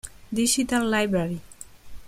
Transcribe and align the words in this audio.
Digital 0.31 0.89
Library 0.89 1.39